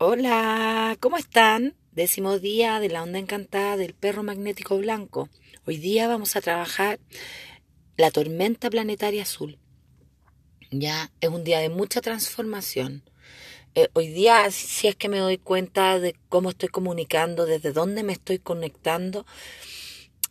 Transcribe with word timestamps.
Hola, 0.00 0.96
¿cómo 1.00 1.16
están? 1.16 1.74
Décimo 1.90 2.38
día 2.38 2.78
de 2.78 2.88
la 2.88 3.02
onda 3.02 3.18
encantada 3.18 3.76
del 3.76 3.94
perro 3.94 4.22
magnético 4.22 4.78
blanco. 4.78 5.28
Hoy 5.66 5.76
día 5.76 6.06
vamos 6.06 6.36
a 6.36 6.40
trabajar 6.40 7.00
la 7.96 8.12
tormenta 8.12 8.70
planetaria 8.70 9.24
azul. 9.24 9.58
Ya 10.70 11.10
es 11.20 11.28
un 11.30 11.42
día 11.42 11.58
de 11.58 11.68
mucha 11.68 12.00
transformación. 12.00 13.02
Eh, 13.74 13.88
hoy 13.92 14.06
día, 14.06 14.48
si 14.52 14.86
es 14.86 14.94
que 14.94 15.08
me 15.08 15.18
doy 15.18 15.36
cuenta 15.36 15.98
de 15.98 16.14
cómo 16.28 16.50
estoy 16.50 16.68
comunicando, 16.68 17.44
desde 17.44 17.72
dónde 17.72 18.04
me 18.04 18.12
estoy 18.12 18.38
conectando 18.38 19.26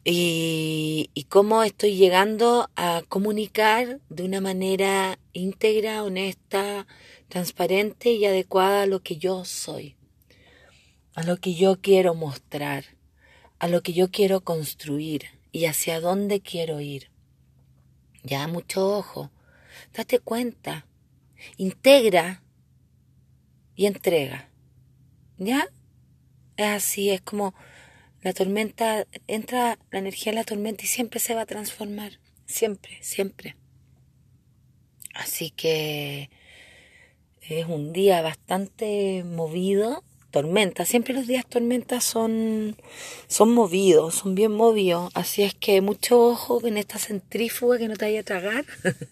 y, 0.10 1.26
cómo 1.28 1.64
estoy 1.64 1.98
llegando 1.98 2.70
a 2.78 3.04
comunicar 3.10 4.00
de 4.08 4.24
una 4.24 4.40
manera 4.40 5.20
íntegra, 5.34 6.02
honesta, 6.02 6.88
transparente 7.28 8.12
y 8.12 8.26
adecuada 8.26 8.84
a 8.84 8.86
lo 8.86 9.02
que 9.02 9.18
yo 9.18 9.44
soy, 9.44 9.98
a 11.14 11.24
lo 11.24 11.36
que 11.36 11.56
yo 11.56 11.82
quiero 11.82 12.16
mostrar, 12.16 12.86
a 13.60 13.68
lo 13.68 13.84
que 13.84 13.92
yo 13.92 14.10
quiero 14.10 14.40
construir 14.40 15.26
y 15.52 15.66
hacia 15.66 16.00
dónde 16.00 16.40
quiero 16.40 16.80
ir. 16.80 17.12
Ya 18.24 18.48
mucho 18.48 18.88
ojo, 18.98 19.30
date 19.94 20.20
cuenta, 20.20 20.88
integra 21.58 22.44
y 23.76 23.88
entrega. 23.88 24.50
¿Ya? 25.38 25.68
Es 26.56 26.68
así, 26.68 27.10
es 27.10 27.20
como 27.20 27.54
la 28.28 28.34
tormenta, 28.34 29.08
entra 29.28 29.80
la 29.90 30.00
energía 30.00 30.32
en 30.32 30.36
la 30.36 30.44
tormenta 30.44 30.84
y 30.84 30.88
siempre 30.88 31.22
se 31.22 31.34
va 31.34 31.44
a 31.44 31.46
transformar, 31.46 32.20
siempre, 32.46 32.98
siempre. 33.00 33.56
Así 35.14 35.50
que 35.52 36.30
es 37.42 37.66
un 37.68 37.94
día 37.94 38.22
bastante 38.22 39.24
movido, 39.24 40.04
tormenta, 40.30 40.84
siempre 40.84 41.14
los 41.14 41.26
días 41.26 41.46
tormentas 41.46 42.04
son, 42.04 42.76
son 43.28 43.54
movidos, 43.54 44.16
son 44.16 44.36
bien 44.36 44.52
movidos, 44.52 45.10
así 45.14 45.44
es 45.44 45.54
que 45.54 45.80
mucho 45.80 46.22
ojo 46.22 46.60
en 46.68 46.76
esta 46.76 47.00
centrífuga 47.00 47.78
que 47.78 47.88
no 47.88 47.96
te 47.96 48.06
vaya 48.06 48.20
a 48.20 48.24
tragar. 48.24 48.66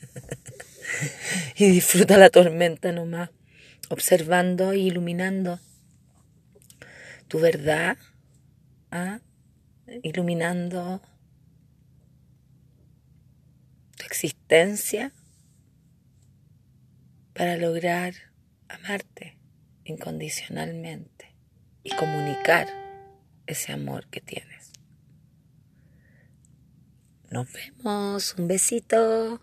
Y 1.58 1.66
disfruta 1.66 2.18
la 2.18 2.30
tormenta 2.30 2.92
nomás, 2.92 3.32
observando 3.90 4.72
e 4.72 4.78
iluminando 4.78 5.60
tu 7.28 7.40
verdad, 7.40 7.98
iluminando 10.04 11.02
tu 13.98 14.06
existencia 14.06 15.12
para 17.34 17.58
lograr 17.58 18.14
amarte 18.68 19.38
incondicionalmente 19.84 21.36
y 21.84 21.96
comunicar 21.96 22.68
ese 23.46 23.72
amor 23.72 24.08
que 24.08 24.22
tienes. 24.22 24.72
Nos 27.30 27.52
vemos, 27.52 28.36
un 28.38 28.48
besito. 28.48 29.42